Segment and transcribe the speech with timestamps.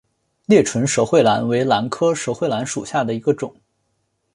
[0.47, 3.55] 裂唇舌喙兰为兰科舌喙兰属下的一个种。